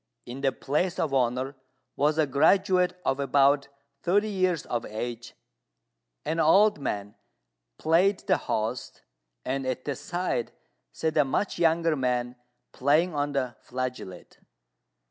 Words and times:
In 0.25 0.41
the 0.41 0.51
place 0.51 0.97
of 0.97 1.13
honour 1.13 1.53
was 1.95 2.17
a 2.17 2.25
graduate 2.25 2.99
of 3.05 3.19
about 3.19 3.67
thirty 4.01 4.29
years 4.29 4.65
of 4.65 4.83
age; 4.83 5.35
an 6.25 6.39
old 6.39 6.79
man 6.79 7.13
played 7.77 8.17
the 8.21 8.37
host, 8.37 9.03
and 9.45 9.63
at 9.67 9.85
the 9.85 9.95
side 9.95 10.53
sat 10.91 11.15
a 11.17 11.23
much 11.23 11.59
younger 11.59 11.95
man 11.95 12.35
playing 12.71 13.13
on 13.13 13.33
the 13.33 13.55
flageolet. 13.61 14.37